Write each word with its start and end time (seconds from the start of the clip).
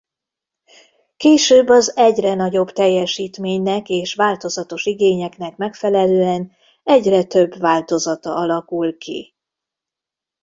Később 1.17 1.67
az 1.69 1.97
egyre 1.97 2.33
nagyobb 2.33 2.71
teljesítménynek 2.71 3.89
és 3.89 4.15
változatos 4.15 4.85
igényeknek 4.85 5.57
megfelelően 5.57 6.51
egyre 6.83 7.23
több 7.23 7.57
változata 7.57 8.35
alakul 8.35 8.97
ki. 8.97 9.33